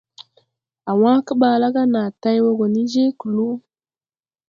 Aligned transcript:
A 0.89 0.91
wãã 1.01 1.17
kebaala 1.25 1.67
ga 1.75 1.83
naa 1.93 2.09
tay 2.21 2.37
wo 2.43 2.49
go 2.59 2.65
ni 2.73 2.83
je 2.91 3.03
kluu. 3.19 3.55